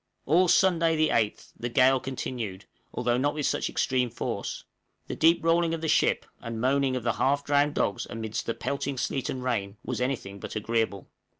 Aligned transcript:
All 0.25 0.47
Sunday, 0.47 0.95
the 0.95 1.09
8th, 1.09 1.53
the 1.59 1.69
gale 1.69 1.99
continued, 1.99 2.65
although 2.91 3.17
not 3.19 3.35
with 3.35 3.45
such 3.45 3.69
extreme 3.69 4.09
force; 4.09 4.63
the 5.05 5.15
deep 5.15 5.43
rolling 5.45 5.75
of 5.75 5.81
the 5.81 5.87
ship, 5.87 6.25
and 6.41 6.59
moaning 6.59 6.95
of 6.95 7.03
the 7.03 7.13
half 7.21 7.43
drowned 7.43 7.75
dogs 7.75 8.07
amidst 8.09 8.47
the 8.47 8.55
pelting 8.55 8.97
sleet 8.97 9.29
and 9.29 9.43
rain, 9.43 9.77
was 9.85 10.01
anything 10.01 10.39
but 10.39 10.55
agreeable. 10.55 11.07